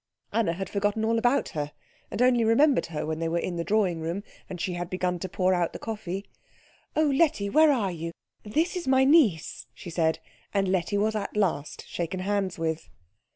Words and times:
Anna 0.33 0.53
had 0.53 0.67
forgotten 0.67 1.05
all 1.05 1.19
about 1.19 1.49
her, 1.49 1.73
and 2.09 2.23
only 2.23 2.43
remembered 2.43 2.87
her 2.87 3.05
when 3.05 3.19
they 3.19 3.29
were 3.29 3.37
in 3.37 3.57
the 3.57 3.63
drawing 3.63 4.01
room 4.01 4.23
and 4.49 4.59
she 4.59 4.73
had 4.73 4.89
begun 4.89 5.19
to 5.19 5.29
pour 5.29 5.53
out 5.53 5.73
the 5.73 5.77
coffee. 5.77 6.25
"Oh, 6.95 7.05
Letty, 7.05 7.51
where 7.51 7.71
are 7.71 7.91
you? 7.91 8.11
This 8.41 8.75
is 8.75 8.87
my 8.87 9.03
niece," 9.03 9.67
she 9.75 9.91
said; 9.91 10.17
and 10.55 10.67
Letty 10.67 10.97
was 10.97 11.15
at 11.15 11.37
last 11.37 11.87
shaken 11.87 12.21
hands 12.21 12.57
with. 12.57 12.89